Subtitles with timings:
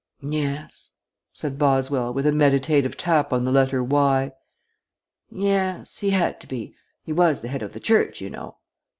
[0.23, 0.93] "Yes,"
[1.31, 4.31] said Boswell, with a meditative tap on the letter Y.
[5.29, 6.73] "Yes he had to be.
[7.03, 8.57] He was the head of the Church, you know."